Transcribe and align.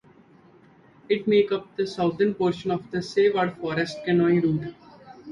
It 1.09 1.27
makes 1.27 1.51
up 1.51 1.75
the 1.75 1.85
southern 1.85 2.33
portion 2.33 2.71
of 2.71 2.89
the 2.89 3.03
Sayward 3.03 3.55
Forest 3.57 3.99
Canoe 4.03 4.41
Route. 4.41 4.73